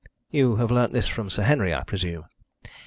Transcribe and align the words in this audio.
"You 0.31 0.55
have 0.55 0.71
learnt 0.71 0.93
this 0.93 1.05
from 1.05 1.29
Sir 1.29 1.43
Henry, 1.43 1.75
I 1.75 1.83
presume?" 1.83 2.25